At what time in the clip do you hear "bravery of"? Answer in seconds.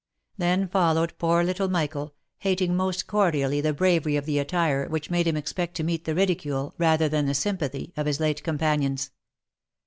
3.71-4.25